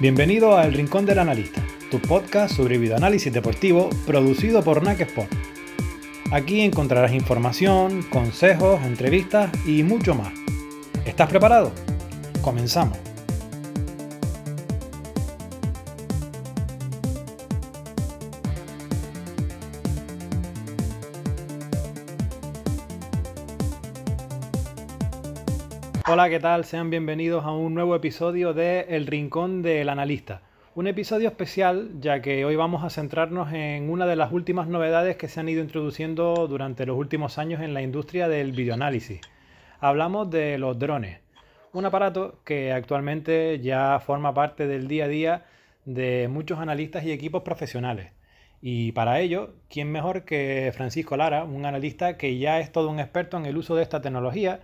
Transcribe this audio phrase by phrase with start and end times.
[0.00, 5.30] Bienvenido a El Rincón del Analista, tu podcast sobre videoanálisis deportivo producido por NAC Sport.
[6.32, 10.32] Aquí encontrarás información, consejos, entrevistas y mucho más.
[11.04, 11.70] ¿Estás preparado?
[12.40, 13.09] Comenzamos.
[26.12, 26.64] Hola, ¿qué tal?
[26.64, 30.42] Sean bienvenidos a un nuevo episodio de El Rincón del Analista.
[30.74, 35.16] Un episodio especial ya que hoy vamos a centrarnos en una de las últimas novedades
[35.16, 39.20] que se han ido introduciendo durante los últimos años en la industria del videoanálisis.
[39.78, 41.20] Hablamos de los drones,
[41.72, 45.44] un aparato que actualmente ya forma parte del día a día
[45.84, 48.10] de muchos analistas y equipos profesionales.
[48.60, 52.98] Y para ello, ¿quién mejor que Francisco Lara, un analista que ya es todo un
[52.98, 54.58] experto en el uso de esta tecnología?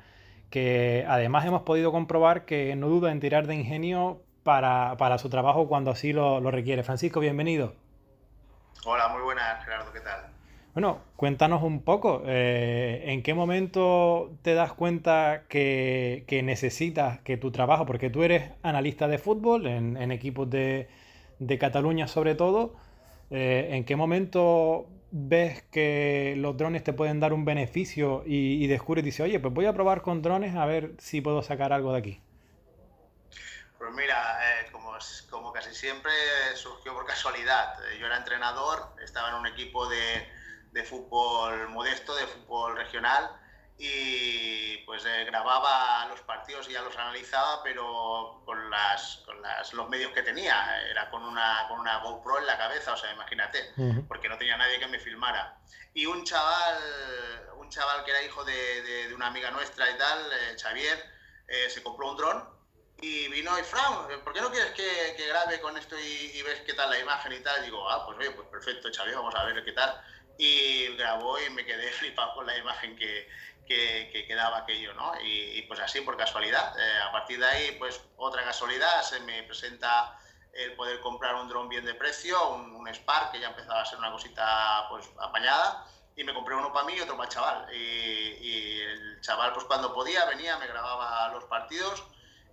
[0.50, 5.66] Que además hemos podido comprobar que no duda en tirar de ingenio para, su trabajo
[5.66, 6.82] cuando así lo, requiere.
[6.82, 7.74] Francisco, bienvenido.
[8.84, 10.26] Hola, muy buenas, Gerardo, ¿qué tal?
[10.72, 17.50] Bueno, cuéntanos un poco, eh, ¿en qué momento te das cuenta que, necesitas que tu
[17.50, 20.88] trabajo, porque tú eres analista de fútbol en, equipos de,
[21.58, 22.74] Cataluña sobre todo,
[23.30, 29.02] eh, ¿en qué momento ves que los drones te pueden dar un beneficio y, descubres
[29.02, 31.92] y dices, oye, pues voy a probar con drones a ver si puedo sacar algo
[31.92, 32.22] de aquí?
[33.78, 34.92] Pues mira, eh, como,
[35.30, 36.12] como casi siempre
[36.54, 37.74] surgió por casualidad.
[37.90, 40.26] Eh, yo era entrenador, estaba en un equipo de,
[40.72, 43.30] de fútbol modesto, de fútbol regional,
[43.78, 49.72] y pues eh, grababa los partidos y ya los analizaba, pero con, las, con las,
[49.74, 50.80] los medios que tenía.
[50.88, 53.72] Era con una, con una GoPro en la cabeza, o sea, imagínate,
[54.08, 55.58] porque no tenía nadie que me filmara.
[55.92, 56.78] Y un chaval,
[57.58, 61.04] un chaval que era hijo de, de, una amiga nuestra y tal, eh, Xavier,
[61.48, 62.56] eh, se compró un dron
[63.00, 66.60] y vino y Fran, ¿por qué no quieres que, que grabe con esto y, ves
[66.66, 67.60] qué tal la imagen y tal?
[67.62, 70.00] Y digo, ah, pues oye, pues perfecto, Xavier, vamos a ver qué tal.
[70.38, 73.28] Y grabó y me quedé flipado con la imagen que,
[73.66, 75.12] que, quedaba aquello, ¿no?
[75.22, 76.74] Y, pues así, por casualidad.
[76.78, 80.18] Eh, a partir de ahí, pues otra casualidad, se me presenta
[80.52, 83.84] el poder comprar un dron bien de precio, un, un, Spark, que ya empezaba a
[83.84, 87.34] ser una cosita pues apañada, y me compré uno para mí y otro para el
[87.34, 87.74] chaval.
[87.74, 92.04] Y, el chaval, pues cuando podía, venía, me grababa los partidos,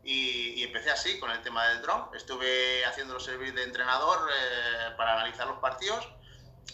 [0.03, 2.09] y, empecé así con el tema del dron.
[2.13, 6.07] Estuve haciéndolo servir de entrenador eh, para analizar los partidos,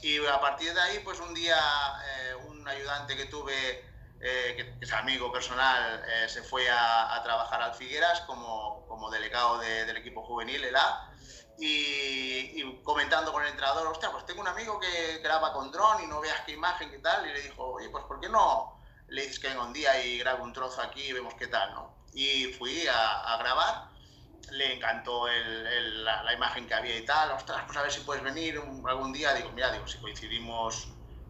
[0.01, 1.57] y a partir de ahí, pues un día
[2.05, 3.88] eh, un ayudante que tuve
[4.21, 9.59] eh, que, es amigo personal, eh, se fue a, trabajar al Figueras como, como delegado
[9.59, 11.11] del equipo juvenil, el A,
[11.57, 16.07] y, comentando con el entrenador, hostia, pues tengo un amigo que graba con dron y
[16.07, 19.23] no veas qué imagen, qué tal, y le dijo, oye, pues ¿por qué no le
[19.23, 21.95] dices que venga un día y grabe un trozo aquí y vemos qué tal, ¿no?
[22.13, 23.89] Y fui a, grabar,
[24.51, 28.23] le encantó la, la, imagen que había y tal, ostras, pues a ver si puedes
[28.23, 30.89] venir algún día, digo, mira, digo, si coincidimos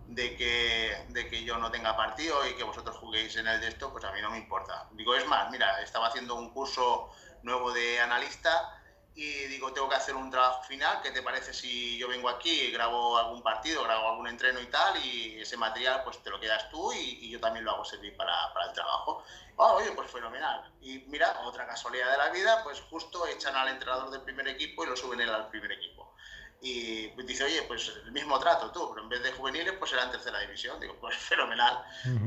[0.09, 3.67] de que, de que yo no tenga partido y que vosotros juguéis en el de
[3.67, 4.87] esto, pues a mí no me importa.
[4.91, 7.11] Digo, es más, mira, estaba haciendo un curso
[7.43, 8.75] nuevo de analista
[9.13, 12.49] y digo, tengo que hacer un trabajo final, ¿qué te parece si yo vengo aquí
[12.49, 16.39] y grabo algún partido, grabo algún entreno y tal, y ese material pues te lo
[16.39, 19.23] quedas tú y, yo también lo hago servir para, para el trabajo?
[19.57, 20.73] Oh, oye, pues fenomenal.
[20.81, 24.83] Y mira, otra casualidad de la vida, pues justo echan al entrenador del primer equipo
[24.83, 26.15] y lo suben él al primer equipo
[26.61, 30.03] y dice, oye, pues el mismo trato tú, pero en vez de juveniles, pues era
[30.03, 30.79] en tercera división.
[30.79, 31.83] Digo, pues fenomenal.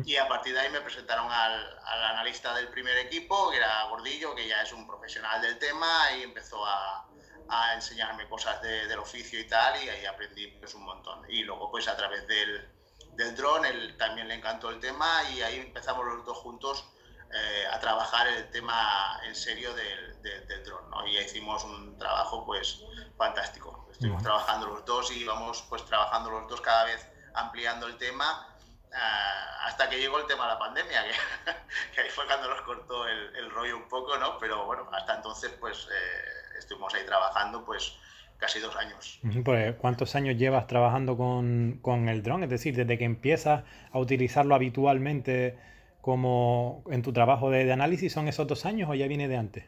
[0.07, 3.85] Y a partir de ahí me presentaron al, al, analista del primer equipo, que era
[3.89, 7.07] Gordillo, que ya es un profesional del tema, y empezó a,
[7.49, 11.25] a enseñarme cosas del oficio y tal, y ahí aprendí pues un montón.
[11.29, 12.69] Y luego, pues a través del,
[13.13, 16.87] del dron, él también le encantó el tema, y ahí empezamos los dos juntos
[17.33, 21.07] eh, a trabajar el tema en serio del, del, del dron, ¿no?
[21.07, 22.83] Y hicimos un trabajo, pues,
[23.17, 27.97] fantástico Estuvimos trabajando los dos y íbamos pues trabajando los dos cada vez ampliando el
[27.99, 28.49] tema
[28.91, 31.13] uh, hasta que llegó el tema de la pandemia, que,
[31.95, 34.39] que ahí fue cuando nos cortó el, el, rollo un poco, ¿no?
[34.39, 37.97] Pero bueno, hasta entonces pues eh, estuvimos ahí trabajando pues
[38.39, 39.21] casi dos años.
[39.45, 42.43] Pues, ¿Cuántos años llevas trabajando con, con el dron?
[42.43, 43.63] Es decir, desde que empiezas
[43.93, 45.57] a utilizarlo habitualmente
[46.03, 49.39] como en tu trabajo de, de análisis, ¿son esos dos años o ya viene de
[49.39, 49.65] antes?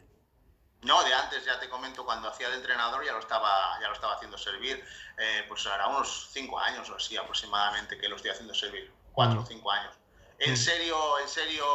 [0.83, 3.93] No, de antes ya te comento, cuando hacía de entrenador ya lo estaba, ya lo
[3.93, 4.83] estaba haciendo servir,
[5.17, 9.39] eh, pues ahora unos cinco años o así aproximadamente que lo estoy haciendo servir, cuatro
[9.39, 9.47] o mm.
[9.47, 9.93] cinco años.
[10.37, 10.57] En mm.
[10.57, 11.65] serio, en serio,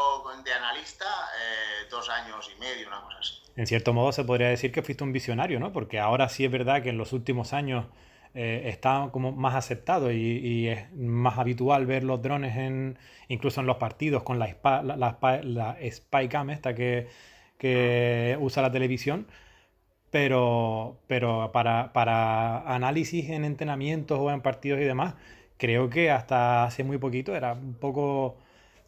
[0.45, 3.43] de analista, eh, dos años y medio, una cosa así.
[3.57, 5.73] En cierto modo se podría decir que fuiste un visionario, ¿no?
[5.73, 7.87] Porque ahora sí es verdad que en los últimos años
[8.35, 12.99] eh, está como más aceptado y, es más habitual ver los drones en
[13.29, 17.09] incluso en los partidos con la, la, la, la Spycam esta que
[17.61, 19.27] que usa la televisión.
[20.11, 25.15] pero, pero para, para análisis en entrenamientos o en partidos y demás,
[25.59, 28.39] creo que hasta hace muy poquito era un poco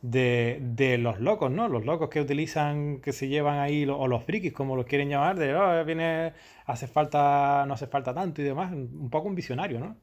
[0.02, 1.69] de, de, los locos, ¿no?
[1.69, 5.38] Los locos que utilizan, que se llevan ahí, o los frikis, como los quieren llamar,
[5.38, 6.34] de, oh, viene,
[6.66, 9.96] hace falta, no hace falta tanto y demás, un poco un visionario, ¿no?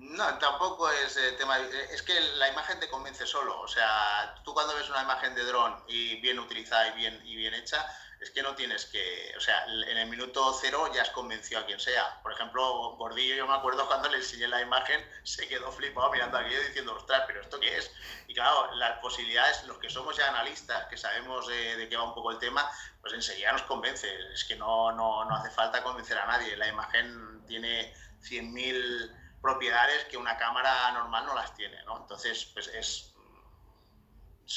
[0.00, 1.58] No, tampoco es eh, tema.
[1.92, 3.60] Es que la imagen te convence solo.
[3.60, 7.36] O sea, tú cuando ves una imagen de dron y bien utilizada y bien, y
[7.36, 7.86] bien hecha,
[8.20, 9.32] es que no tienes que.
[9.36, 12.20] O sea, en el minuto cero ya has convencido a quien sea.
[12.22, 16.36] Por ejemplo, Gordillo, yo me acuerdo cuando le enseñé la imagen, se quedó flipado mirando
[16.36, 17.90] aquello diciendo, ostras, pero ¿esto qué es?
[18.28, 22.14] Y claro, las posibilidades, los que somos ya analistas, que sabemos de, qué va un
[22.14, 22.70] poco el tema,
[23.00, 24.06] pues enseguida nos convence.
[24.34, 26.56] Es que no, no, no hace falta convencer a nadie.
[26.58, 31.96] La imagen tiene 100.000 propiedades que una cámara normal no las tiene, ¿no?
[31.96, 33.14] Entonces, pues es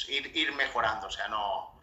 [0.06, 1.80] ir, ir mejorando, o sea, no...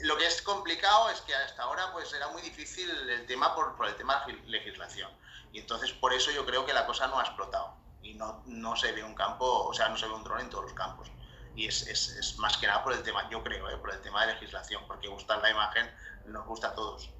[0.00, 3.54] Mm, lo que es complicado es que hasta ahora pues era muy difícil el tema
[3.54, 5.10] por, por el tema de legislación.
[5.52, 7.74] Y entonces por eso yo creo que la cosa no ha explotado.
[8.02, 10.50] Y no, no se ve un campo, o sea, no se ve un dron en
[10.50, 11.10] todos los campos.
[11.54, 13.76] Y es, es, es más que nada por el tema, yo creo, ¿eh?
[13.78, 15.86] por el tema de legislación, porque gustar la imagen
[16.26, 17.10] nos gusta a todos.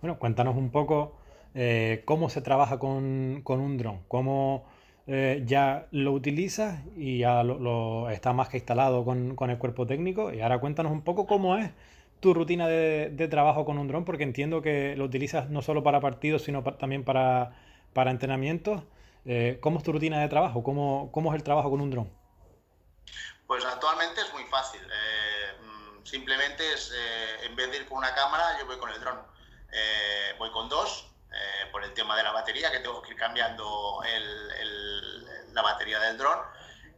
[0.00, 1.18] Bueno, cuéntanos un poco
[1.54, 4.68] eh, cómo se trabaja con, con un dron, cómo
[5.10, 9.86] eh, ya lo utilizas y ya lo, está más que instalado con, con, el cuerpo
[9.86, 10.34] técnico.
[10.34, 11.70] Y ahora cuéntanos un poco cómo es
[12.20, 15.82] tu rutina de, de trabajo con un dron, porque entiendo que lo utilizas no solo
[15.82, 17.52] para partidos, sino también para,
[17.94, 18.82] para entrenamientos.
[19.24, 20.62] Eh, ¿Cómo es tu rutina de trabajo?
[20.62, 22.12] ¿Cómo, ¿Cómo, es el trabajo con un dron?
[23.46, 24.82] Pues actualmente es muy fácil.
[24.82, 26.92] Mm, simplemente es,
[27.44, 29.16] en vez de ir con una cámara, yo voy con el dron.
[30.38, 34.00] voy con dos, eh, por el tema de la batería, que tengo que ir cambiando
[34.02, 34.50] el,
[35.52, 36.38] la batería del dron.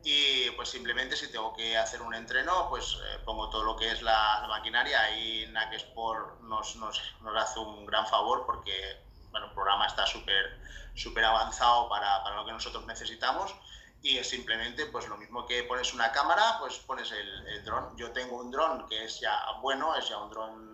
[0.03, 3.91] Y pues simplemente si tengo que hacer un entreno, pues eh, pongo todo lo que
[3.91, 8.99] es la, maquinaria y Nakesport nos, nos, nos hace un gran favor porque
[9.31, 10.59] bueno, el programa está súper
[10.95, 13.55] súper avanzado para, para, lo que nosotros necesitamos
[14.03, 17.97] y es simplemente pues lo mismo que pones una cámara, pues pones el, el dron.
[17.97, 20.71] Yo tengo un dron que es ya bueno, es ya un dron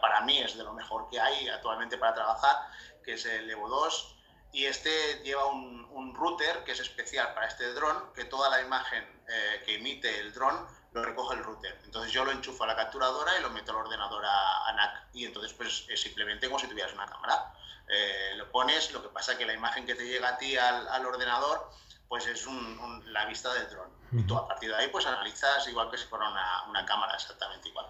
[0.00, 2.56] para mí es de lo mejor que hay actualmente para trabajar,
[3.04, 4.13] que es el Evo 2.
[4.54, 8.62] Y este lleva un, un router que es especial para este dron, que toda la
[8.62, 10.54] imagen eh, que emite el dron
[10.92, 11.80] lo recoge el router.
[11.84, 15.08] Entonces yo lo enchufo a la capturadora y lo meto al ordenador a, a NAC.
[15.12, 17.52] Y entonces pues es simplemente como si tuvieras una cámara.
[17.88, 20.86] Eh, lo pones, lo que pasa que la imagen que te llega a ti al,
[20.86, 21.68] al ordenador
[22.08, 23.88] pues es un, un, la vista del dron.
[24.12, 27.14] Y tú a partir de ahí pues analizas igual que si fuera una, una cámara
[27.14, 27.86] exactamente igual.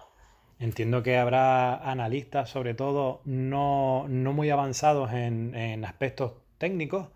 [0.57, 7.07] Entiendo que habrá analistas, sobre todo, no, no muy avanzados en, en, aspectos técnicos,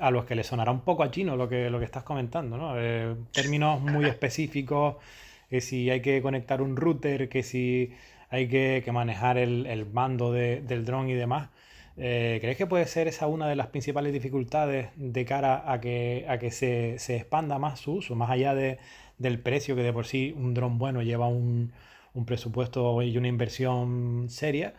[0.00, 2.56] a los que les sonará un poco a chino lo que, lo que estás comentando,
[2.56, 2.74] ¿no?
[2.76, 4.96] Eh, términos muy específicos,
[5.50, 7.92] que si hay que conectar un router, que si
[8.30, 11.48] hay que, manejar el, el mando de, del dron y demás.
[11.96, 16.26] Eh, ¿Crees que puede ser esa una de las principales dificultades de cara a que,
[16.28, 18.78] a que se, se expanda más su uso, más allá de,
[19.18, 21.72] del precio que de por sí un dron bueno lleva un,
[22.14, 24.74] un presupuesto y una inversión seria.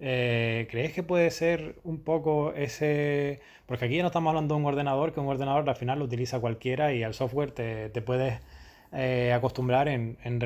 [0.00, 3.40] Eh, ¿Crees que puede ser un poco ese...?
[3.66, 6.04] Porque aquí ya no estamos hablando de un ordenador, que un ordenador al final lo
[6.04, 8.40] utiliza cualquiera y al software te, te puedes
[8.92, 10.40] eh, acostumbrar en, en,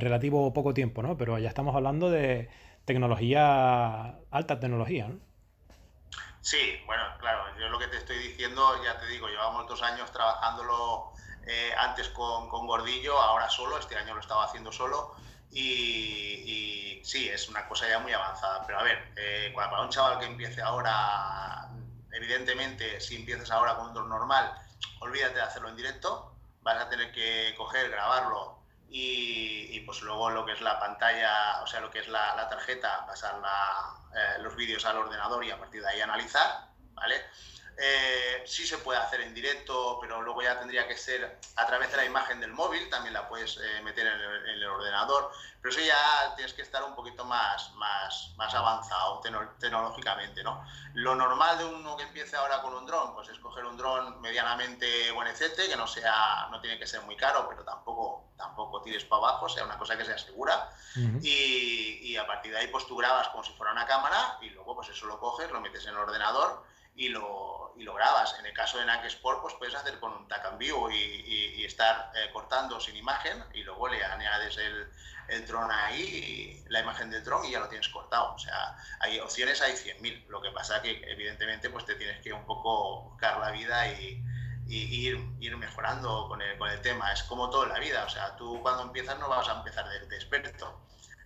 [0.00, 1.16] relativo poco tiempo, ¿no?
[1.16, 2.50] Pero ya estamos hablando de
[2.84, 5.20] tecnología, alta tecnología, ¿no?
[6.42, 10.10] Sí, bueno, claro, yo lo que te estoy diciendo, ya te digo, llevamos dos años
[10.10, 11.12] trabajándolo
[11.46, 15.14] eh, antes con, con Gordillo, ahora solo, este año lo estaba haciendo solo
[15.52, 18.64] y, sí, es una cosa ya muy avanzada.
[18.66, 21.68] Pero a ver, eh, para un chaval que empiece ahora,
[22.12, 24.54] evidentemente, si empiezas ahora con un dron normal,
[25.00, 30.30] olvídate de hacerlo en directo, vas a tener que coger, grabarlo y, y pues luego
[30.30, 33.96] lo que es la pantalla, o sea, lo que es la, la tarjeta, pasar la,
[34.14, 37.16] eh, los vídeos al ordenador y a partir de ahí analizar, ¿vale?
[37.78, 41.90] Eh, sí se puede hacer en directo, pero luego ya tendría que ser a través
[41.90, 45.30] de la imagen del móvil, también la puedes eh, meter en el, en el, ordenador,
[45.60, 49.20] pero eso ya tienes que estar un poquito más, más, más avanzado
[49.58, 50.42] tecnológicamente.
[50.42, 50.64] ¿no?
[50.94, 54.20] Lo normal de uno que empiece ahora con un dron, pues es coger un dron
[54.20, 59.04] medianamente buenecete, que no, sea, no tiene que ser muy caro, pero tampoco, tampoco tires
[59.04, 61.20] para abajo, sea una cosa que sea segura, uh -huh.
[61.22, 64.50] y, y a partir de ahí pues tú grabas como si fuera una cámara y
[64.50, 68.36] luego pues eso lo coges, lo metes en el ordenador y lo, y lo grabas.
[68.38, 71.54] En el caso de NAC Sport, pues puedes hacer con un TAC View y, y,
[71.60, 74.90] y estar eh, cortando sin imagen y luego le añades el,
[75.28, 78.34] el dron ahí, la imagen del dron y ya lo tienes cortado.
[78.34, 80.26] O sea, hay opciones, hay 100.000.
[80.28, 84.22] Lo que pasa que evidentemente pues te tienes que un poco buscar la vida y,
[84.68, 87.12] y ir, ir, mejorando con el, con el tema.
[87.12, 88.04] Es como todo en la vida.
[88.04, 90.82] O sea, tú cuando empiezas no vas a empezar de, de experto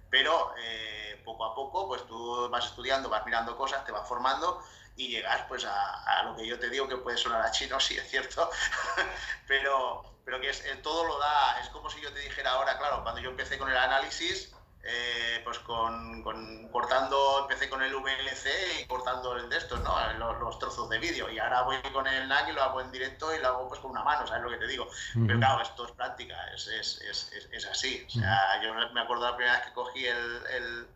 [0.09, 4.63] pero eh, poco a poco, pues tú vas estudiando, vas mirando cosas, te vas formando
[4.97, 7.97] y llegas pues a, lo que yo te digo que puede sonar a chino, sí
[7.97, 8.51] es cierto,
[9.47, 12.79] pero, pero que es, eh, todo lo da, es como si yo te dijera ahora,
[12.79, 14.53] claro, cuando yo empecé con el análisis,
[14.89, 16.23] eh, pues con,
[16.71, 19.93] cortando, empecé con el VLC y cortando el de estos, ¿no?
[20.39, 21.29] Los, trozos de vídeo.
[21.29, 23.81] Y ahora voy con el NAC y lo hago en directo y lo hago pues
[23.81, 24.89] con una mano, ¿sabes lo que te digo?
[25.27, 28.07] Pero claro, esto es práctica, es, es, es, es así.
[28.07, 30.87] O sea, yo me acuerdo la primera vez que cogí el,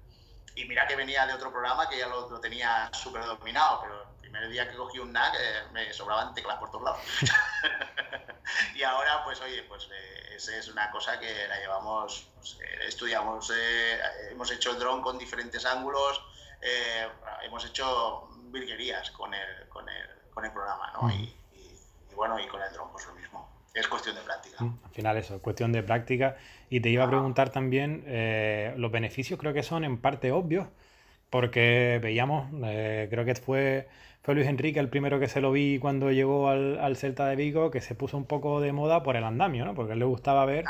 [0.60, 4.02] Y mira que venía de otro programa que ya lo, lo tenía súper dominado, pero
[4.02, 7.00] el primer día que cogí un NAC eh, me sobraban teclas por todos lados.
[8.74, 13.50] y ahora, pues oye, pues eh, es una cosa que la llevamos, pues, eh, estudiamos,
[13.54, 14.00] eh,
[14.30, 16.22] hemos hecho el dron con diferentes ángulos,
[17.42, 21.10] hemos hecho virguerías con el, con el, con el programa, ¿no?
[21.10, 21.34] Y,
[22.14, 23.48] bueno, y con el dron pues lo mismo.
[23.72, 24.58] Es cuestión de práctica.
[24.60, 26.36] Al final eso, es cuestión de práctica.
[26.70, 28.04] Y te iba a preguntar también,
[28.76, 30.68] los beneficios creo que son en parte obvios,
[31.28, 32.48] porque veíamos,
[33.10, 33.88] creo que fue
[34.22, 37.70] fue Luis Enrique el primero que se lo vi cuando llegó al, Celta de Vigo,
[37.70, 39.74] que se puso un poco de moda por el andamio, ¿no?
[39.74, 40.66] Porque a él le gustaba ver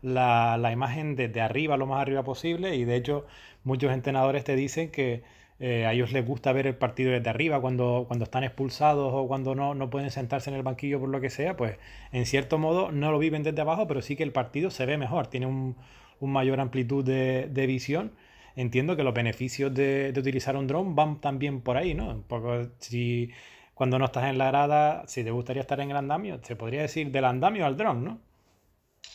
[0.00, 3.26] la, imagen desde arriba, lo más arriba posible, y de hecho
[3.62, 5.22] muchos entrenadores te dicen que
[5.60, 9.26] eh, a ellos les gusta ver el partido desde arriba cuando, cuando están expulsados o
[9.28, 11.78] cuando no, no pueden sentarse en el banquillo por lo que sea, pues
[12.12, 14.98] en cierto modo no lo viven desde abajo, pero sí que el partido se ve
[14.98, 15.76] mejor, tiene un,
[16.20, 18.12] mayor amplitud de, de visión
[18.56, 22.10] entiendo que los beneficios de, utilizar un dron van también por ahí, ¿no?
[22.10, 23.30] Un poco si
[23.74, 26.82] cuando no estás en la grada, si te gustaría estar en el andamio, se podría
[26.82, 28.20] decir del andamio al dron, ¿no?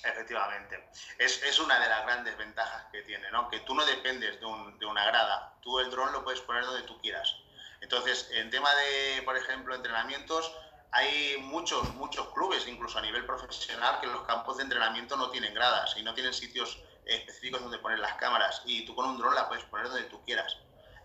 [0.03, 0.89] Efectivamente.
[1.17, 3.50] Es, una de las grandes ventajas que tiene, ¿no?
[3.50, 5.53] Que tú no dependes de, una grada.
[5.62, 7.36] Tú el dron lo puedes poner donde tú quieras.
[7.81, 10.53] Entonces, en tema de, por ejemplo, entrenamientos,
[10.91, 15.53] hay muchos, muchos clubes, incluso a nivel profesional, que los campos de entrenamiento no tienen
[15.53, 19.34] gradas y no tienen sitios específicos donde poner las cámaras y tú con un dron
[19.36, 20.58] la puedes poner donde tú quieras.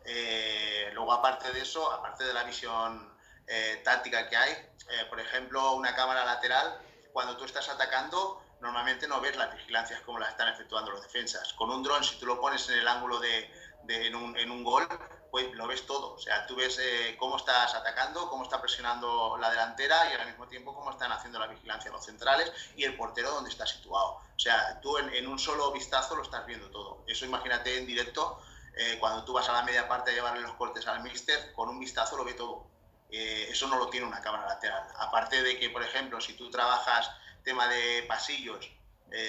[0.04, 3.12] Eh, luego, aparte de eso, aparte de la visión
[3.46, 6.78] eh, táctica que hay, eh, por ejemplo, una cámara lateral,
[7.12, 11.52] cuando tú estás atacando, normalmente no ves las vigilancias como las están efectuando los defensas.
[11.54, 13.50] Con un dron, si tú lo pones en el ángulo de,
[13.84, 14.86] de en, un, en un gol,
[15.34, 16.14] pues lo ves todo.
[16.14, 20.28] O sea, tú ves eh, cómo estás atacando, cómo está presionando la delantera y al
[20.28, 24.20] mismo tiempo cómo están haciendo la vigilancia los centrales y el portero donde está situado.
[24.36, 27.02] O sea, tú en, un solo vistazo lo estás viendo todo.
[27.08, 28.40] Eso imagínate en directo,
[28.76, 31.68] eh, cuando tú vas a la media parte a llevarle los cortes al míster, con
[31.68, 32.66] un vistazo lo ve todo.
[33.10, 34.86] Eh, eso no lo tiene una cámara lateral.
[34.98, 37.10] Aparte de que, por ejemplo, si tú trabajas
[37.44, 38.70] tema de pasillos,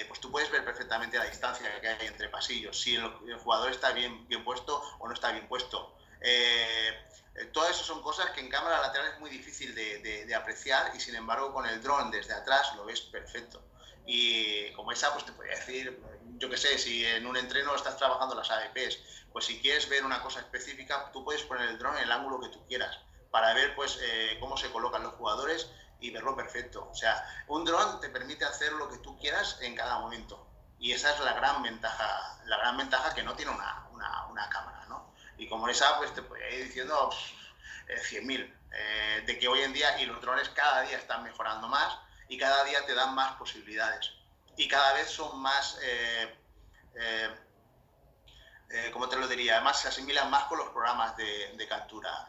[0.08, 3.92] pues tú puedes ver perfectamente la distancia que hay entre pasillos, si el, jugador está
[3.92, 5.96] bien, bien puesto o no está bien puesto.
[6.20, 7.06] Eh,
[7.52, 11.14] todas esas son cosas que en cámara lateral es muy difícil de, apreciar y sin
[11.14, 13.62] embargo con el dron desde atrás lo ves perfecto.
[14.06, 16.00] Y como esa, pues te podría decir,
[16.38, 18.98] yo qué sé, si en un entreno estás trabajando las ADPs,
[19.32, 22.40] pues si quieres ver una cosa específica, tú puedes poner el dron en el ángulo
[22.40, 22.98] que tú quieras
[23.30, 25.68] para ver pues eh, cómo se colocan los jugadores
[26.00, 26.88] y verlo perfecto.
[26.90, 30.46] O sea, un dron te permite hacer lo que tú quieras en cada momento.
[30.78, 34.48] Y esa es la gran ventaja, la gran ventaja que no tiene una, una, una
[34.48, 35.12] cámara, ¿no?
[35.38, 37.10] Y como esa, pues te podría ir diciendo
[37.88, 38.40] 100.000.
[38.40, 41.96] Eh, eh, de que hoy en día, y los drones cada día están mejorando más
[42.28, 44.10] y cada día te dan más posibilidades.
[44.56, 46.36] Y cada vez son más, eh,
[48.92, 49.54] ¿cómo te lo diría?
[49.56, 52.28] Además se asimilan más con los programas de, captura,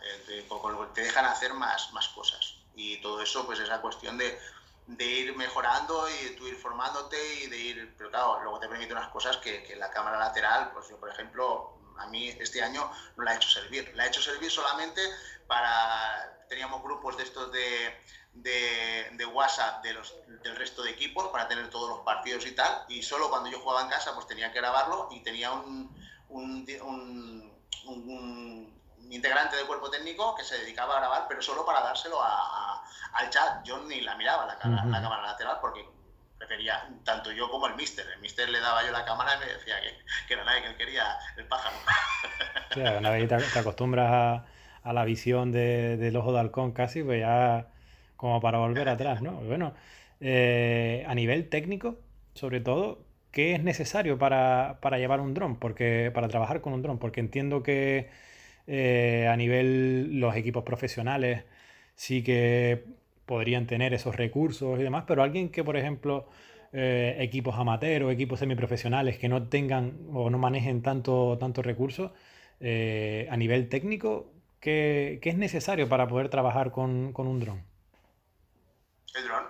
[0.93, 2.56] te dejan hacer más, más cosas.
[2.77, 4.39] Y todo eso, pues es la cuestión de,
[4.85, 8.93] de ir mejorando y tú ir formándote y de ir, pero claro, luego te permite
[8.93, 12.89] unas cosas que, que la cámara lateral, pues yo por ejemplo, a mí este año
[13.15, 13.91] no la he hecho servir.
[13.95, 15.01] La he hecho servir solamente
[15.47, 16.33] para...
[16.47, 17.93] Teníamos grupos de estos de,
[18.33, 22.85] de, WhatsApp de los, del resto de equipos para tener todos los partidos y tal.
[22.87, 25.93] Y solo cuando yo jugaba en casa pues tenía que grabarlo y tenía un,
[26.29, 26.65] un,
[27.83, 28.76] un,
[29.09, 33.63] integrante del cuerpo técnico que se dedicaba a grabar, pero solo para dárselo al chat.
[33.63, 35.85] Yo ni la miraba la, la cámara lateral porque
[36.37, 38.05] prefería tanto yo como el mister.
[38.15, 39.89] El mister le daba yo la cámara y me decía que,
[40.27, 41.05] que era nadie, que él quería
[41.37, 41.75] el pájaro.
[42.73, 44.43] Sí, una vez te, acostumbras
[44.83, 47.69] a, la visión de, del ojo de halcón casi, pues ya
[48.17, 49.31] como para volver atrás, ¿no?
[49.31, 49.73] Bueno,
[50.19, 51.97] eh, a nivel técnico,
[52.33, 52.99] sobre todo,
[53.31, 55.57] ¿qué es necesario para, llevar un dron?
[55.57, 58.09] Porque, para trabajar con un dron, porque entiendo que
[58.67, 61.45] eh, a nivel los equipos profesionales
[61.95, 62.83] sí que
[63.25, 66.27] podrían tener esos recursos y demás, pero alguien que, por ejemplo,
[66.73, 72.11] eh, equipos amateur o equipos semiprofesionales que no tengan o no manejen tanto, recursos,
[72.59, 77.65] eh, a nivel técnico, ¿qué, es necesario para poder trabajar con, un dron?
[79.15, 79.43] El dron.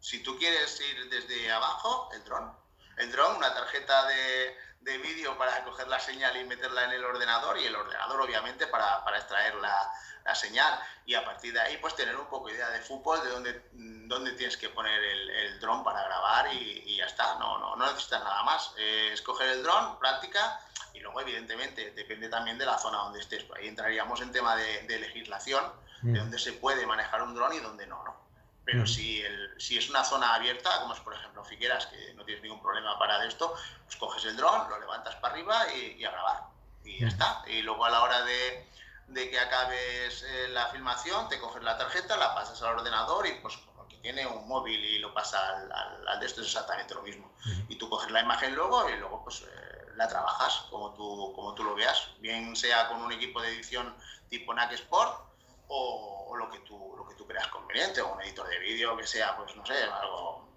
[0.00, 2.50] Si tú quieres ir desde abajo, el dron.
[2.98, 4.54] el dron, una tarjeta de,
[4.88, 8.66] de vídeo para coger la señal y meterla en el ordenador y el ordenador obviamente
[8.66, 9.92] para, para extraer la,
[10.24, 13.22] la, señal y a partir de ahí pues tener un poco de idea de fútbol,
[13.22, 17.34] de dónde, dónde tienes que poner el, el dron para grabar y, y, ya está,
[17.38, 18.72] no, no, no necesitas nada más.
[18.78, 20.60] Eh, escoger el dron, práctica
[20.94, 23.44] y luego evidentemente depende también de la zona donde estés.
[23.54, 25.64] Ahí entraríamos en tema de, de legislación,
[26.02, 26.12] mm.
[26.12, 28.27] de dónde se puede manejar un dron y dónde no, ¿no?
[28.70, 32.24] Pero si, el, si es una zona abierta, como es por ejemplo Figueras, que no
[32.26, 36.04] tienes ningún problema para esto, pues coges el dron, lo levantas para arriba y, y
[36.04, 36.42] a grabar.
[36.84, 37.42] Y ya está.
[37.46, 38.68] Y luego a la hora de,
[39.06, 43.36] de que acabes eh, la filmación, te coges la tarjeta, la pasas al ordenador y
[43.40, 46.48] pues como que tiene un móvil y lo pasa al, al, al de esto es
[46.48, 47.32] exactamente lo mismo.
[47.70, 51.54] Y tú coges la imagen luego y luego pues eh, la trabajas como tú, como
[51.54, 53.96] tú lo veas, bien sea con un equipo de edición
[54.28, 55.27] tipo NAC Sport
[55.68, 58.96] o, o lo que tú lo que tú creas conveniente, o un editor de vídeo
[58.96, 60.48] que sea, pues no sé, algo,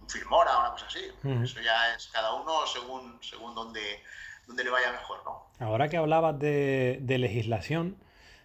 [0.00, 1.00] un Filmora o una cosa así.
[1.42, 3.80] Eso ya es cada uno según, según donde,
[4.46, 5.46] donde le vaya mejor, ¿no?
[5.58, 7.96] Ahora que hablabas de, de legislación,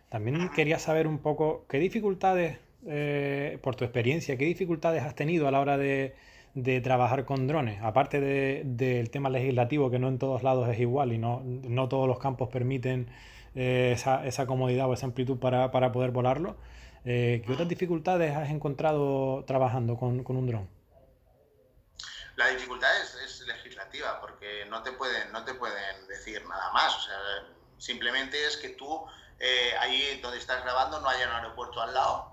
[0.10, 5.48] también quería saber un poco qué dificultades, eh, por tu experiencia, qué dificultades has tenido
[5.48, 6.16] a la hora de,
[6.54, 10.80] de trabajar con drones, aparte del de, tema legislativo, que no en todos lados es
[10.80, 13.08] igual y no, no todos los campos permiten
[13.56, 16.56] eh, esa, comodidad o esa amplitud para, para poder volarlo.
[17.04, 20.70] Eh, ¿Qué otras dificultades has encontrado trabajando con, con un dron?
[22.36, 26.96] La dificultad es, es, legislativa, porque no te, pueden, no te pueden decir nada más.
[26.96, 27.18] O sea,
[27.78, 29.06] simplemente es que tú,
[29.40, 32.32] eh, ahí donde estás grabando, no haya un aeropuerto al lado,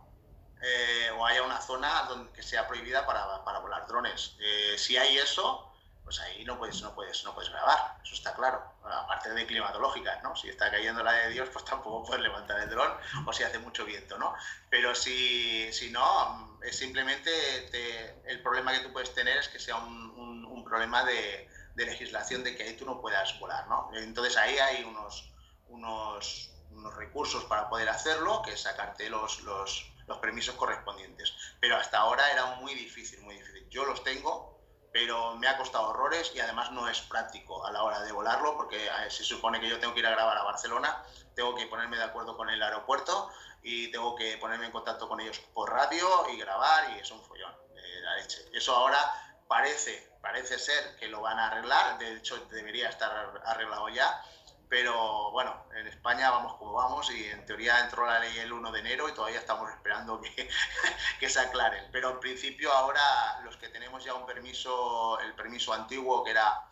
[0.62, 4.36] eh, o haya una zona que sea prohibida para, para volar drones.
[4.76, 5.67] Si hay eso,
[6.08, 8.64] pues ahí no puedes, no puedes, no puedes grabar, eso está claro.
[8.82, 10.34] Aparte de climatológica, ¿no?
[10.34, 12.90] Si está cayendo la de Dios, pues tampoco puedes levantar el dron
[13.26, 14.34] o si hace mucho viento, ¿no?
[14.70, 17.30] Pero si, si no, es simplemente
[17.70, 21.46] te, el problema que tú puedes tener es que sea un, un, un problema de,
[21.74, 23.90] de, legislación de que ahí tú no puedas volar, ¿no?
[23.92, 25.30] Entonces ahí hay unos,
[25.66, 31.34] unos, unos recursos para poder hacerlo, que es sacarte los, los, los permisos correspondientes.
[31.60, 33.68] Pero hasta ahora era muy difícil, muy difícil.
[33.68, 34.57] Yo los tengo,
[34.98, 38.56] pero me ha costado horrores y además no es práctico a la hora de volarlo
[38.56, 41.04] porque eh, se supone que yo tengo que ir a grabar a Barcelona,
[41.36, 43.30] tengo que ponerme de acuerdo con el aeropuerto
[43.62, 47.22] y tengo que ponerme en contacto con ellos por radio y grabar y es un
[47.22, 48.44] follón de la leche.
[48.52, 48.98] Eso ahora
[49.46, 54.20] parece, parece ser que lo van a arreglar, de hecho debería estar arreglado ya,
[54.68, 58.70] pero bueno, en España vamos como vamos y en teoría entró la ley el 1
[58.70, 60.48] de enero y todavía estamos esperando que,
[61.20, 61.90] que se aclaren.
[61.90, 66.70] Pero en principio ahora los que tenemos ya un permiso, el permiso antiguo que era,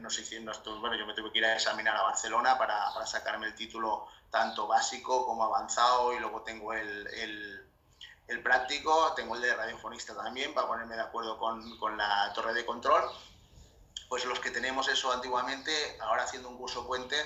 [0.00, 3.06] no sé si bueno, yo me tuve que ir a examinar a Barcelona para, para,
[3.06, 7.68] sacarme el título tanto básico como avanzado y luego tengo el, el,
[8.28, 12.54] el práctico, tengo el de radiofonista también para ponerme de acuerdo con, con la torre
[12.54, 13.02] de control
[14.10, 17.16] pues los que tenemos eso antiguamente, ahora haciendo un curso puente,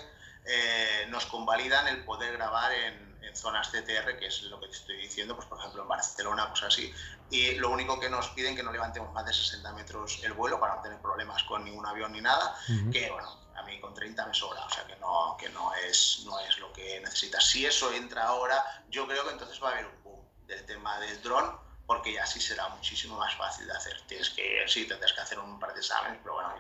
[0.45, 4.75] eh, nos convalidan el poder grabar en, en, zonas CTR, que es lo que te
[4.75, 6.93] estoy diciendo, pues por ejemplo en Barcelona, pues así.
[7.31, 10.61] Y lo único que nos piden que no levantemos más de 60 metros el vuelo
[10.61, 12.93] para no tener problemas con ningún avión ni nada, uh -huh.
[12.93, 16.21] que bueno, a mí con 30 me sobra, o sea que no, que no, es,
[16.27, 17.47] no es lo que necesitas.
[17.49, 21.01] Si eso entra ahora, yo creo que entonces va a haber un boom del tema
[21.01, 24.01] del dron, porque ya sí será muchísimo más fácil de hacer.
[24.07, 26.55] Tienes que, sí, tendrás que hacer un par de exámenes, pero bueno,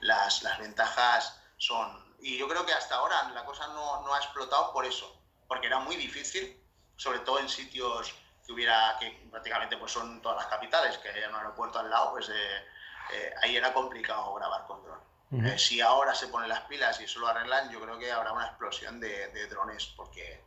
[0.00, 2.12] las, las ventajas son...
[2.20, 5.66] Y yo creo que hasta ahora la cosa no, no ha explotado por eso, porque
[5.66, 6.56] era muy difícil,
[6.96, 8.14] sobre todo en sitios
[8.46, 12.12] que hubiera, que prácticamente pues son todas las capitales, que haya un aeropuerto al lado,
[12.12, 12.66] pues eh,
[13.12, 15.00] eh, ahí era complicado grabar con dron.
[15.30, 15.54] Uh -huh.
[15.54, 18.32] eh, si ahora se ponen las pilas y eso lo arreglan, yo creo que habrá
[18.32, 20.44] una explosión de, de drones, porque,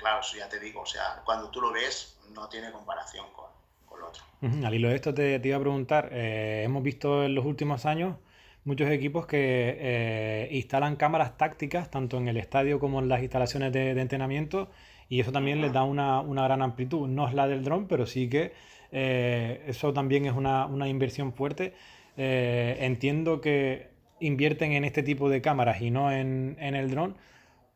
[0.00, 3.46] claro, eso ya te digo, o sea, cuando tú lo ves, no tiene comparación con,
[3.86, 4.22] con lo otro.
[4.42, 4.66] Uh -huh.
[4.66, 7.86] Al hilo de esto te, te iba a preguntar, eh, hemos visto en los últimos
[7.86, 8.16] años
[8.64, 13.72] muchos equipos que eh, instalan cámaras tácticas tanto en el estadio como en las instalaciones
[13.72, 14.68] de, de entrenamiento
[15.10, 17.08] y eso también les da una, una, gran amplitud.
[17.08, 18.52] No es la del dron, pero sí que
[18.92, 21.74] eh, eso también es una, una inversión fuerte.
[22.16, 27.16] Eh, entiendo que invierten en este tipo de cámaras y no en, en el dron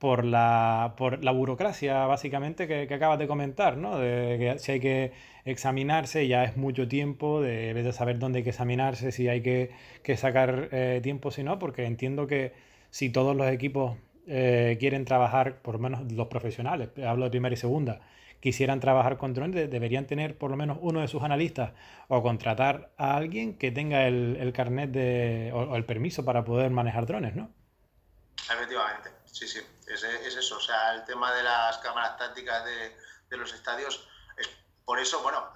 [0.05, 3.99] por la, por la burocracia básicamente que, acabas de comentar, ¿no?
[3.99, 5.13] De que si hay que
[5.47, 9.71] examinarse ya es mucho tiempo, de, de saber dónde hay que examinarse, si hay que,
[10.19, 12.53] sacar eh, tiempo, si no, porque entiendo que
[12.91, 17.55] si todos los equipos eh, quieren trabajar, por lo menos los profesionales, hablo de primera
[17.55, 18.03] y segunda,
[18.41, 21.73] quisieran trabajar con drones, deberían tener por lo menos uno de sus analistas
[22.09, 26.71] o contratar a alguien que tenga el, el carnet de, o, el permiso para poder
[26.73, 27.49] manejar drones, ¿no?
[28.37, 30.57] Efectivamente, sí, sí, es, es eso.
[30.57, 32.97] O sea, el tema de las cámaras tácticas de,
[33.29, 34.49] de los estadios, es
[34.85, 35.47] por eso, bueno,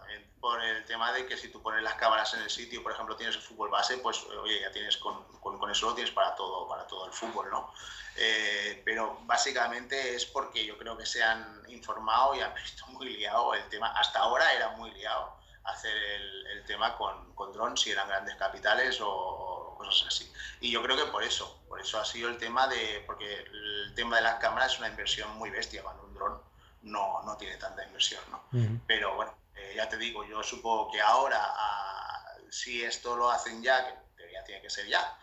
[0.41, 3.17] por el tema de que si tú pones las cámaras en el sitio, por ejemplo,
[3.17, 6.69] tienes el fútbol base, pues oye, ya tienes con, con, eso lo tienes para todo,
[6.69, 7.73] para todo el fútbol, ¿no?
[8.17, 13.17] Eh, pero básicamente es porque yo creo que se han informado y han visto muy
[13.17, 13.89] liado el tema.
[13.99, 15.37] Hasta ahora era muy liado
[15.71, 20.33] hacer el, el tema con, con drones, si eran grandes capitales o, cosas así.
[20.61, 23.93] Y yo creo que por eso, por eso ha sido el tema de, porque el
[23.95, 26.41] tema de las cámaras es una inversión muy bestia, cuando un dron
[26.83, 28.43] no, no tiene tanta inversión, ¿no?
[28.87, 33.63] Pero bueno, eh, ya te digo, yo supongo que ahora, ah, si esto lo hacen
[33.63, 35.17] ya, que ya tiene que ser ya,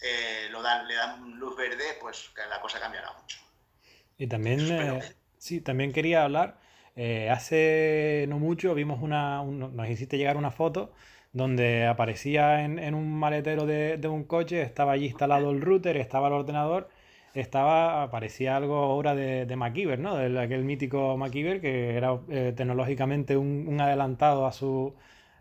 [0.00, 3.38] eh, lo dan, le dan luz verde, pues la cosa cambiará mucho.
[4.16, 6.60] Y también, eh, sí, también quería hablar,
[7.30, 10.92] hace no mucho vimos una, nos hiciste llegar una foto
[11.32, 15.96] donde aparecía en, en un maletero de, de, un coche, estaba allí instalado el router,
[15.96, 16.88] estaba el ordenador
[17.40, 20.16] estaba, parecía algo obra de, de MacGyver, ¿no?
[20.16, 24.94] De aquel mítico MacGyver que era eh, tecnológicamente un, adelantado a su,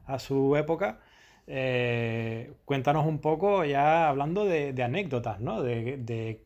[0.06, 1.00] a su época.
[1.48, 5.62] Eh, cuéntanos un poco ya hablando de, anécdotas, ¿no?
[5.64, 6.44] De,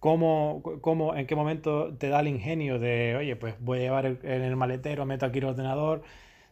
[0.00, 4.06] cómo, cómo, en qué momento te da el ingenio de, oye, pues voy a llevar
[4.06, 6.02] en el maletero, meto aquí el ordenador,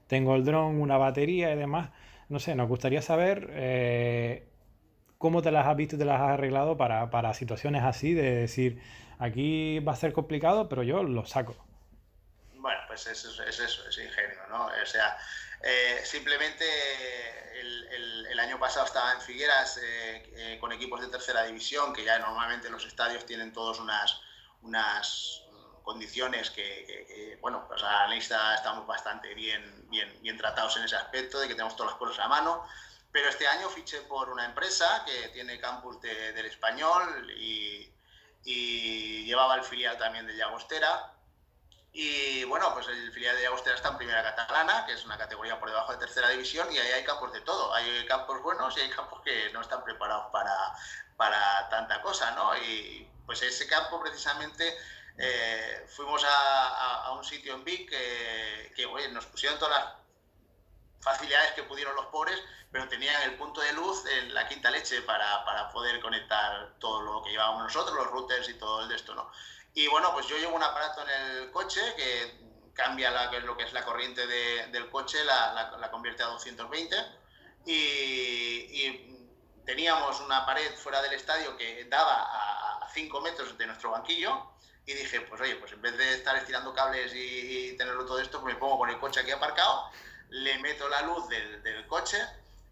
[0.06, 1.90] tengo el dron, una batería y demás.
[2.28, 4.48] No sé, nos gustaría saber eh,
[5.18, 8.34] cómo te las has visto y te las has arreglado para, para situaciones así, de
[8.34, 8.80] decir,
[9.18, 11.56] aquí va a ser complicado, pero yo lo saco.
[12.54, 14.66] Bueno, pues es, es eso, es ingenio, ¿no?
[14.66, 15.16] O sea,
[15.62, 16.64] eh, simplemente
[17.60, 22.18] el, año pasado estaba en Figueras eh, eh, con equipos de tercera división, que ya
[22.18, 24.20] normalmente los estadios tienen todos unas,
[24.60, 25.42] unas
[25.82, 30.96] condiciones que, bueno, pues a la lista estamos bastante bien, bien, bien tratados en ese
[30.96, 32.62] aspecto, de que tenemos todas las cosas a mano.
[33.10, 37.90] Pero este año fiché por una empresa que tiene campus del español y,
[39.24, 41.15] llevaba el filial también de Llagostera.
[41.98, 45.58] Y bueno, pues el filial de Llagostera está en primera catalana, que es una categoría
[45.58, 47.72] por debajo de tercera división, y ahí hay campos de todo.
[47.72, 50.74] Hay campos buenos y hay campos que no están preparados para,
[51.16, 52.54] para tanta cosa, ¿no?
[52.58, 54.76] Y pues ese campo precisamente
[55.16, 59.94] eh, fuimos a, un sitio en Vic que, que nos pusieron todas las
[61.00, 62.38] facilidades que pudieron los pobres,
[62.70, 67.00] pero tenían el punto de luz en la quinta leche para, para, poder conectar todo
[67.00, 69.32] lo que llevábamos nosotros, los routers y todo el de esto, ¿no?
[69.76, 73.64] Y bueno, pues yo llevo un aparato en el coche que cambia la, lo que
[73.64, 76.96] es la corriente de, del coche, la, la, convierte a 220
[77.66, 79.28] y, y,
[79.66, 82.22] teníamos una pared fuera del estadio que daba
[82.80, 84.50] a 5 metros de nuestro banquillo.
[84.86, 88.18] Y dije, pues oye, pues en vez de estar estirando cables y, y tenerlo todo
[88.18, 89.90] esto, pues me pongo con el coche aquí aparcado
[90.30, 92.18] le meto la luz del, del coche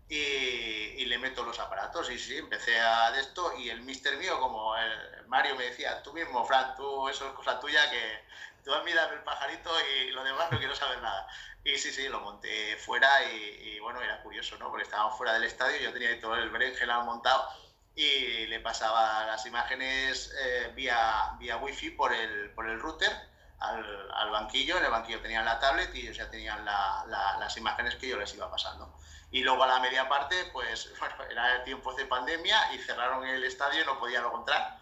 [0.08, 2.10] y, y, le meto los aparatos.
[2.10, 6.02] Y sí, empecé a de esto y el mister mío, como el Mario me decía,
[6.02, 8.24] tú mismo, Fran, tú, eso es cosa tuya, que
[8.64, 11.26] tú miras el pajarito y lo demás no quiero saber nada.
[11.64, 14.68] Y sí, sí, lo monté fuera y, bueno, era curioso, ¿no?
[14.70, 17.48] Porque estábamos fuera del estadio, yo tenía todo el berenjenal montado
[17.94, 23.12] y le pasaba las imágenes eh, vía, vía wifi por el, por el router
[23.60, 27.56] al, al, banquillo, en el banquillo tenían la tablet y ellos ya tenían la, las
[27.56, 28.94] imágenes que yo les iba pasando.
[29.34, 33.42] Y luego a la media parte, pues bueno, era tiempo de pandemia y cerraron el
[33.42, 34.78] estadio y no podía luego entrar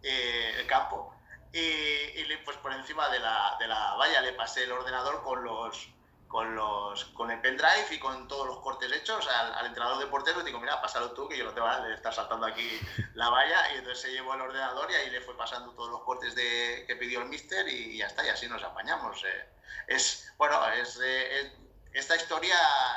[0.00, 1.12] eh, el campo.
[1.52, 5.42] Y, y, pues por encima de la, de la valla le pasé el ordenador con
[5.42, 5.88] los,
[6.28, 10.44] con, los, con el pendrive y con todos los cortes hechos al, entrenador de portero.
[10.44, 12.78] digo, mira, pásalo tú, que yo no te voy a estar saltando aquí
[13.14, 13.72] la valla.
[13.74, 16.84] Y entonces se llevó el ordenador y ahí le fue pasando todos los cortes de,
[16.86, 19.24] que pidió el mister y, ya está, y así nos apañamos.
[19.24, 19.48] Eh.
[19.88, 21.65] Es, bueno, es, eh, es
[21.98, 22.54] esta historia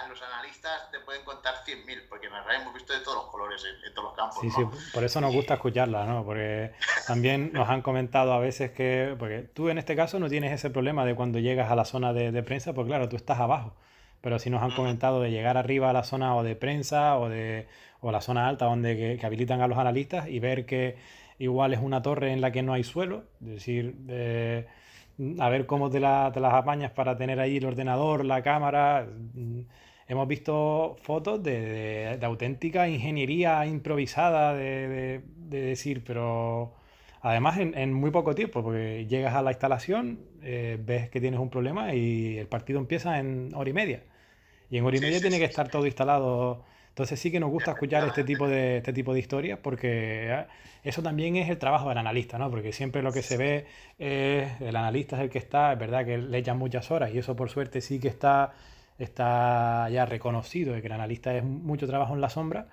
[0.09, 3.63] los analistas te pueden contar 100.000, porque en realidad hemos visto de todos los colores
[3.63, 4.39] en, todos los campos.
[4.41, 6.25] Sí, sí, por eso nos gusta escucharla, ¿no?
[6.25, 6.71] Porque
[7.07, 10.69] también nos han comentado a veces que, porque tú en este caso no tienes ese
[10.69, 13.73] problema de cuando llegas a la zona de, prensa, porque claro, tú estás abajo.
[14.21, 17.29] Pero sí nos han comentado de llegar arriba a la zona o de prensa o
[17.29, 17.69] de
[18.01, 20.97] o la zona alta donde que, habilitan a los analistas y ver que
[21.38, 24.67] igual es una torre en la que no hay suelo, es decir, eh,
[25.39, 29.08] a ver cómo te, las apañas para tener ahí el ordenador, la cámara.
[30.08, 36.73] Hemos visto fotos de, auténtica ingeniería improvisada, de, decir, pero
[37.21, 41.49] además en, muy poco tiempo, porque llegas a la instalación, eh, ves que tienes un
[41.49, 44.03] problema y el partido empieza en hora y media.
[44.69, 47.71] Y en hora y media tiene que estar todo instalado entonces sí que nos gusta
[47.71, 50.47] escuchar este tipo de, este tipo de historias porque ah,
[50.84, 52.49] eso también es el trabajo del analista, ¿no?
[52.49, 53.65] Porque siempre lo que se ve
[53.97, 57.19] es el analista es el que está, es verdad que le echan muchas horas y
[57.19, 58.54] eso por suerte sí que está,
[58.97, 62.67] está ya reconocido de que el analista es mucho trabajo en la sombra,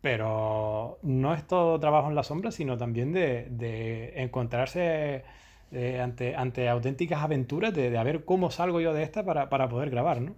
[0.00, 5.24] pero no es todo trabajo en la sombra, sino también de, encontrarse
[5.72, 9.48] eh, ante, ante auténticas aventuras de, de, a ver cómo salgo yo de esta para,
[9.48, 10.34] para poder grabar, ¿no?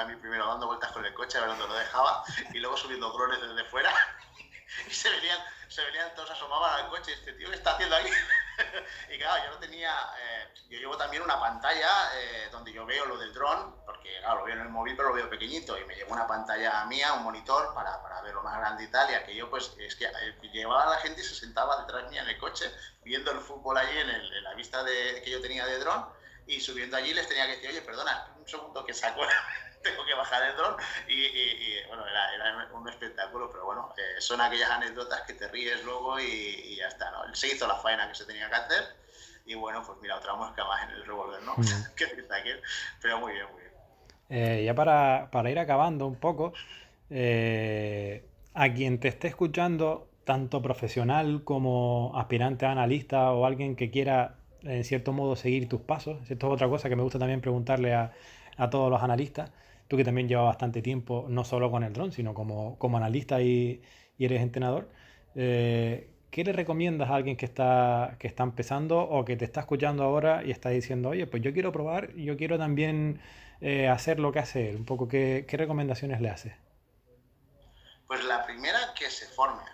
[0.00, 2.76] A mí primero dando vueltas con el coche a ver dónde lo dejaba y luego
[2.76, 3.92] subiendo drones desde fuera
[4.88, 8.10] y se venían, se venían todos asomaban al coche este tío, ¿qué está haciendo aquí?
[9.14, 13.06] y claro, yo no tenía, eh, yo llevo también una pantalla eh, donde yo veo
[13.06, 15.84] lo del dron, porque claro, lo veo en el móvil pero lo veo pequeñito y
[15.84, 19.14] me llevo una pantalla mía, un monitor para, para verlo más grande y tal, y
[19.14, 22.28] aquello pues es que eh, llevaba a la gente y se sentaba detrás mía en
[22.28, 22.70] el coche
[23.02, 26.06] viendo el fútbol allí en, en la vista de, que yo tenía de dron
[26.46, 29.22] y subiendo allí les tenía que decir, oye, perdona, un segundo que saco
[29.90, 30.76] tengo que bajar el dron
[31.08, 36.18] y, bueno, era, un espectáculo, pero bueno, eh, son aquellas anécdotas que te ríes luego
[36.20, 37.34] y, ya está, ¿no?
[37.34, 38.84] Se hizo la faena que se tenía que hacer
[39.46, 41.54] y bueno, pues mira, otra mosca más en el revólver, ¿no?
[43.02, 43.72] pero muy bien, muy bien.
[44.28, 46.52] Eh, ya para, para, ir acabando un poco,
[47.10, 53.90] eh, a quien te esté escuchando, tanto profesional como aspirante a analista o alguien que
[53.90, 57.40] quiera en cierto modo seguir tus pasos, esto es otra cosa que me gusta también
[57.40, 58.12] preguntarle a,
[58.56, 59.50] a todos los analistas,
[59.88, 63.40] tú que también llevas bastante tiempo, no solo con el dron, sino como, como analista
[63.40, 63.82] y,
[64.18, 64.88] y eres entrenador,
[65.34, 69.60] eh, ¿qué le recomiendas a alguien que está, que está empezando o que te está
[69.60, 73.20] escuchando ahora y está diciendo, oye, pues yo quiero probar, yo quiero también
[73.60, 74.76] eh, hacer lo que hace él?
[74.76, 76.54] Un poco, ¿qué, ¿qué recomendaciones le haces?
[78.06, 79.64] Pues la primera, que se forme,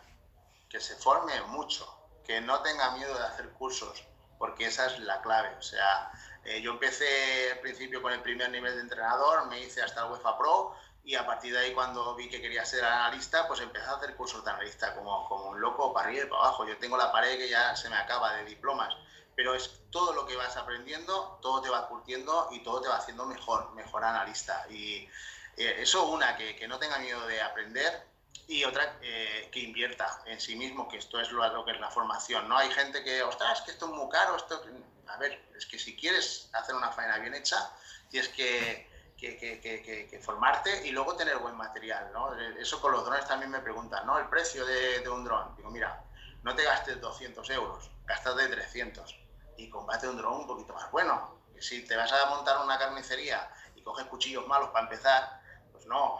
[0.69, 1.87] que se forme mucho,
[2.25, 4.07] que no tenga miedo de hacer cursos,
[4.39, 5.51] porque esa es la clave.
[5.59, 6.11] O sea,
[6.45, 10.11] eh, yo empecé al principio con el primer nivel de entrenador, me hice hasta el
[10.11, 10.75] UEFA Pro
[11.05, 14.15] y a partir de ahí cuando vi que quería ser analista, pues empecé a hacer
[14.15, 16.67] cursos de analista como, como un loco para arriba y para abajo.
[16.67, 18.95] Yo tengo la pared que ya se me acaba de diplomas,
[19.35, 22.97] pero es todo lo que vas aprendiendo, todo te va curtiendo y todo te va
[22.97, 24.65] haciendo mejor, mejor analista.
[24.71, 25.09] Y
[25.57, 28.12] eh, eso una, que, que no tenga miedo de aprender,
[28.49, 31.81] y otra eh, que invierta en sí mismo, que esto es lo, lo, que es
[31.81, 32.57] la formación, ¿no?
[32.57, 34.63] Hay gente que, ostras, que esto es muy caro, esto...
[35.09, 37.71] A ver, es que si quieres hacer una faena bien hecha,
[38.09, 42.35] tienes que, que, que formarte y luego tener buen material, ¿no?
[42.59, 44.19] Eso con los drones también me preguntan, ¿no?
[44.19, 45.55] El precio de, de un dron.
[45.57, 46.03] Digo, mira,
[46.43, 49.19] no te gastes 200 euros, gastas de 300
[49.57, 51.39] y combate un dron un poquito más bueno.
[51.61, 55.41] Si te vas a montar una carnicería y coges cuchillos malos para empezar,
[55.71, 56.19] pues no,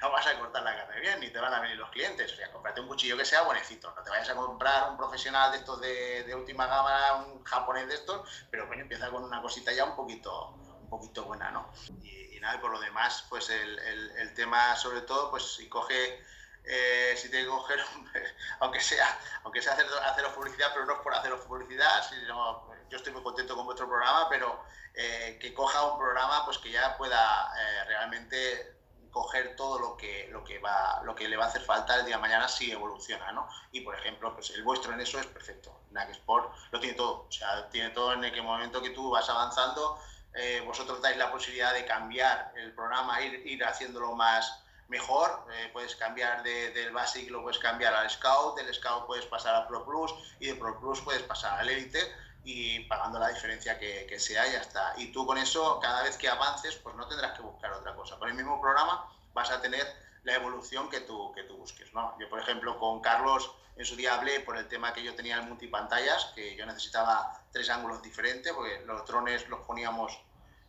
[0.00, 2.32] no vas a cortar la carne bien, ni te van a venir los clientes.
[2.32, 3.92] O sea, cómprate un cuchillo que sea buenecito.
[3.94, 7.94] No te vayas a comprar un profesional de estos de, última gama, un japonés de
[7.94, 11.72] estos, pero coño, empieza con una cosita ya un poquito, un poquito buena, ¿no?
[12.02, 16.20] Y, nada, por lo demás, pues el, el, el, tema, sobre todo, pues si coge.
[16.64, 17.80] Eh, si tiene que coger,
[18.60, 22.96] aunque sea, aunque sea hacer, haceros publicidad, pero no es por haceros publicidad, sino, yo
[22.98, 26.96] estoy muy contento con vuestro programa, pero eh, que coja un programa pues que ya
[26.96, 28.81] pueda eh, realmente
[29.12, 32.06] coger todo lo que, lo que, va, lo que le va a hacer falta el
[32.06, 33.48] día de mañana si evoluciona, ¿no?
[33.70, 35.72] Y, por ejemplo, pues el vuestro en eso es perfecto.
[35.90, 37.26] NAC Sport lo tiene todo.
[37.28, 40.00] O sea, tiene todo en el momento que tú vas avanzando,
[40.34, 45.46] eh, vosotros dais la posibilidad de cambiar el programa, ir, ir haciéndolo más mejor.
[45.52, 49.54] Eh, puedes cambiar de, del Basic, lo puedes cambiar al Scout, del Scout puedes pasar
[49.54, 52.00] al Pro Plus y de Pro Plus puedes pasar al Elite
[52.44, 54.94] y pagando la diferencia que, que, sea ya está.
[54.96, 58.18] Y tú con eso, cada vez que avances, pues no tendrás que buscar otra cosa.
[58.18, 59.86] Con el mismo programa vas a tener
[60.24, 61.92] la evolución que tú, que tú busques.
[61.94, 62.16] ¿no?
[62.18, 65.38] Yo, por ejemplo, con Carlos en su día hablé por el tema que yo tenía
[65.38, 70.18] en multipantallas, que yo necesitaba tres ángulos diferentes, porque los drones los poníamos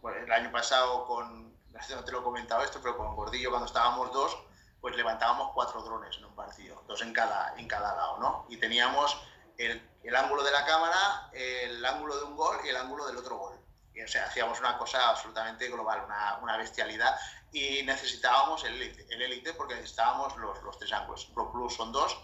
[0.01, 1.53] bueno, el año pasado con,
[1.89, 4.38] no te lo he comentado esto, pero con Gordillo cuando estábamos dos,
[4.81, 8.45] pues levantábamos cuatro drones en un partido, dos en cada, en cada lado, ¿no?
[8.49, 9.17] Y teníamos
[9.58, 13.18] el, el, ángulo de la cámara, el ángulo de un gol y el ángulo del
[13.18, 13.60] otro gol.
[13.94, 17.16] Y, o sea, hacíamos una cosa absolutamente global, una, una bestialidad.
[17.52, 21.26] Y necesitábamos el Elite, el Elite porque necesitábamos los, los tres ángulos.
[21.34, 22.18] Pro Plus son dos,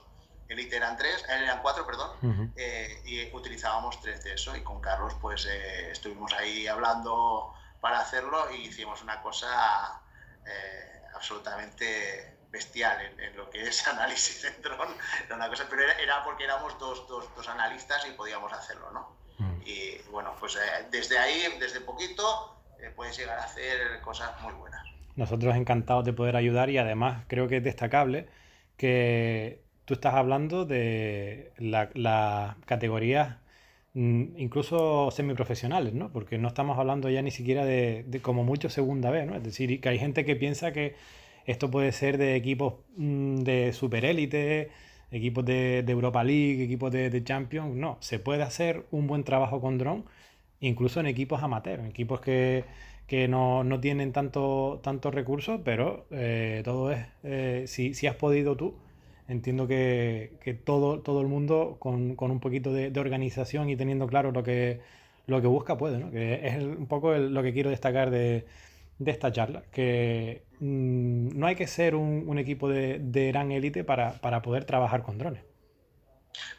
[0.47, 2.53] Elite eran tres, eh, eran cuatro, perdón, uh -huh.
[2.55, 4.55] eh, y utilizábamos tres de eso.
[4.55, 10.01] Y con Carlos, pues eh, estuvimos ahí hablando para hacerlo y hicimos una cosa
[10.45, 14.89] eh, absolutamente bestial en, en, lo que es análisis de dron,
[15.25, 18.91] era una cosa, pero era, era porque éramos dos, dos, dos, analistas y podíamos hacerlo,
[18.91, 19.15] ¿no?
[19.37, 19.61] Mm.
[19.65, 24.53] Y bueno, pues eh, desde ahí, desde poquito, eh, puedes llegar a hacer cosas muy
[24.53, 24.85] buenas.
[25.15, 28.27] Nosotros encantados de poder ayudar y además creo que es destacable
[28.77, 33.41] que tú estás hablando de la, la categoría
[33.93, 36.11] mm, incluso semiprofesionales, ¿no?
[36.11, 39.35] Porque no estamos hablando ya ni siquiera de, de como mucho segunda vez, ¿no?
[39.35, 40.95] Es decir, que hay gente que piensa que
[41.51, 44.69] esto puede ser de equipos mm, de superélite,
[45.11, 47.75] equipos de, de, Europa League, equipos de, de, Champions.
[47.75, 50.05] No, se puede hacer un buen trabajo con dron,
[50.59, 52.65] incluso en equipos amateurs, en equipos que,
[53.07, 58.15] que no, no, tienen tanto, tantos recursos, pero eh, todo es, eh, si, si, has
[58.15, 58.75] podido tú,
[59.27, 63.75] entiendo que, que todo, todo el mundo con, con un poquito de, de, organización y
[63.75, 64.81] teniendo claro lo que,
[65.25, 66.11] lo que busca puede, ¿no?
[66.11, 68.45] que es un poco el, lo que quiero destacar de
[68.99, 72.99] de esta charla, que mm, no hay que ser un, equipo de,
[73.31, 75.43] gran élite para, poder trabajar con drones.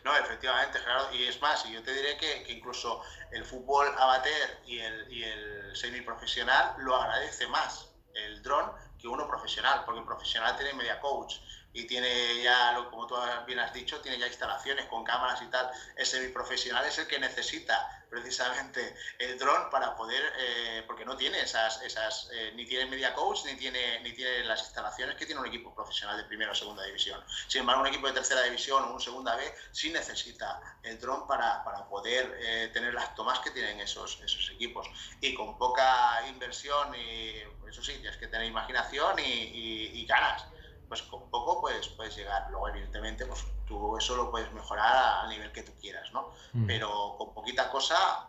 [0.05, 1.14] No, efectivamente, Gerardo.
[1.14, 5.22] Y es más, y yo te diré que, incluso el fútbol amateur y el, y
[5.22, 11.00] el semiprofesional lo agradece más el dron que uno profesional, porque el profesional tiene media
[11.00, 11.37] coach
[11.73, 13.15] y tiene ya, como tú
[13.47, 15.71] bien has dicho, tiene ya instalaciones con cámaras y tal.
[15.97, 21.41] El semiprofesional es el que necesita precisamente el dron para poder, eh, porque no tiene
[21.41, 25.41] esas, esas eh, ni tiene media coach, ni tiene, ni tiene las instalaciones que tiene
[25.41, 27.23] un equipo profesional de primera o segunda división.
[27.47, 31.29] Sin embargo, un equipo de tercera división o un segunda B sí necesita el dron
[31.29, 34.89] para, para poder eh, tener las tomas que tienen esos, esos equipos.
[35.21, 40.47] Y con poca inversión, y eso sí, tienes que tener imaginación y, y ganas
[40.90, 42.50] pues con poco puedes, puedes llegar.
[42.50, 46.33] Luego, evidentemente, pues tú eso lo puedes mejorar al nivel que tú quieras, ¿no?
[46.53, 46.66] Mm.
[46.66, 48.29] Pero con poquita cosa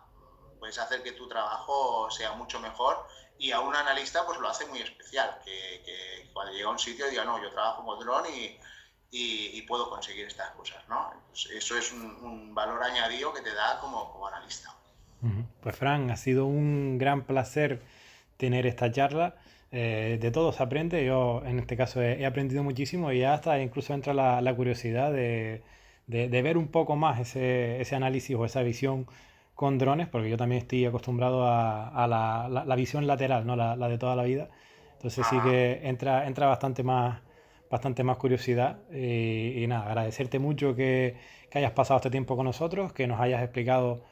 [0.60, 3.04] puedes hacer que tu trabajo sea mucho mejor
[3.36, 7.08] y a un analista pues lo hace muy especial, que, cuando llega a un sitio
[7.10, 8.56] diga, no, yo trabajo con dron y,
[9.10, 11.12] y, puedo conseguir estas cosas, ¿no?
[11.30, 14.72] Pues eso es un, valor añadido que te da como, como analista.
[15.60, 17.82] Pues Fran, ha sido un gran placer
[18.36, 19.34] tener esta charla.
[19.72, 21.04] Eh, de todo se aprende.
[21.04, 25.62] Yo en este caso he, aprendido muchísimo y hasta incluso entra la, curiosidad de,
[26.06, 29.06] ver un poco más ese, análisis o esa visión
[29.54, 33.56] con drones, porque yo también estoy acostumbrado a, la, visión lateral, ¿no?
[33.56, 34.48] La, de toda la vida.
[34.94, 37.20] Entonces sí que entra, entra bastante más
[37.70, 41.16] bastante más curiosidad y, nada, agradecerte mucho que,
[41.54, 44.02] hayas pasado este tiempo con nosotros, que nos hayas explicado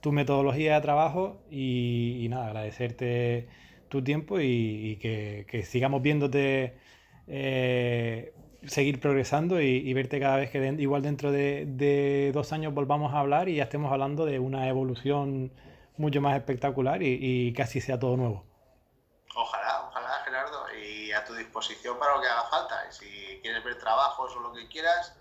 [0.00, 3.48] tu metodología de trabajo y, y nada, agradecerte
[3.88, 6.78] tu tiempo y, que, sigamos viéndote
[7.26, 8.32] eh,
[8.66, 13.48] seguir progresando y, verte cada vez que igual dentro de, dos años volvamos a hablar
[13.48, 15.52] y ya estemos hablando de una evolución
[15.96, 18.44] mucho más espectacular y, casi sea todo nuevo.
[19.34, 22.86] Ojalá, ojalá Gerardo, y a tu disposición para lo que haga falta.
[22.88, 25.16] Y si quieres ver trabajos o lo que quieras,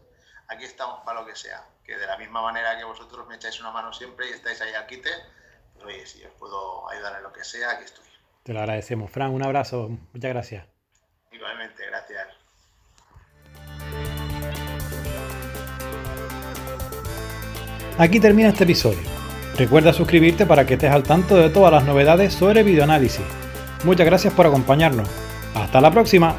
[0.48, 1.66] aquí estamos para lo que sea.
[1.84, 4.74] Que de la misma manera que vosotros me echáis una mano siempre y estáis ahí
[4.74, 5.10] al quite,
[5.74, 8.06] pues oye, si os puedo ayudar en lo que sea, aquí estoy.
[8.48, 9.12] Te lo agradecemos.
[9.12, 9.90] Fran, un abrazo.
[10.14, 10.66] Muchas gracias.
[11.34, 12.28] Igualmente, gracias.
[17.98, 19.02] Aquí termina este episodio.
[19.58, 23.26] Recuerda suscribirte para que estés al tanto de todas las novedades sobre videoanálisis.
[23.84, 25.10] Muchas gracias por acompañarnos.
[25.54, 26.38] Hasta la próxima.